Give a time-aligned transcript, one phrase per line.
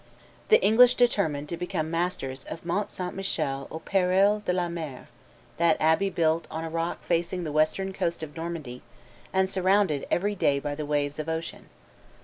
[0.49, 3.13] The English determined to become masters of Mont St.
[3.13, 5.09] Michel au peril de la mer,
[5.57, 8.81] that abbey built on a rock facing the western coast of Normandy
[9.31, 11.69] and surrounded every day by the waves of ocean.